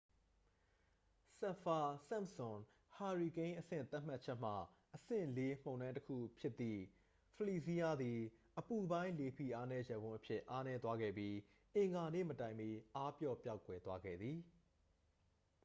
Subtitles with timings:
[1.39, 2.59] စပ်ဖာ-စန့်ပ်စွန်
[2.93, 4.53] ဟာရီကိန်းအဆင့်သတ်မှတ်ချက်မှ
[4.95, 6.81] အဆင့် 4 မုန်တိုင်းတစ်ခုဖြစ်သည့်
[7.35, 8.19] ဖလီစီးရား သည်
[8.59, 11.37] အပူပိုင်း လေဖိအားနည်းရပ်ဝန်းအဖြစ် အားနည်းသွားခဲ့ပြီး
[11.75, 14.37] အင်္ဂါနေ့မတိုင်မီ အားပျော့ပျောက်ကွယ်သွားခဲ့သည်